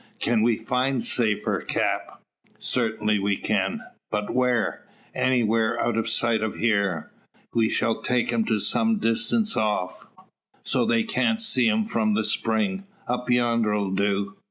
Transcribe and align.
"Can 0.19 0.41
we 0.41 0.55
find 0.57 1.05
safer, 1.05 1.61
cap?" 1.61 2.23
"Certainly 2.57 3.19
we 3.19 3.37
can." 3.37 3.81
"But 4.09 4.31
whar?" 4.33 4.87
"Anywhare 5.15 5.77
out 5.77 5.95
o' 5.95 6.01
sight 6.01 6.41
of 6.41 6.55
here. 6.55 7.11
We 7.53 7.69
shall 7.69 8.01
take 8.01 8.31
him 8.31 8.43
to 8.45 8.57
some 8.57 8.97
distance 8.97 9.55
off, 9.55 10.07
so's 10.63 10.89
they 10.89 11.03
can't 11.03 11.39
see 11.39 11.67
him 11.67 11.85
from 11.85 12.15
the 12.15 12.23
spring. 12.23 12.85
Up 13.07 13.29
yonder'll 13.29 13.91
do." 13.91 14.37